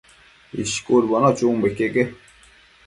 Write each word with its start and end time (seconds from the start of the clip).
ishcudbono 0.63 1.29
chunbo 1.37 1.65
iqueque 1.71 2.01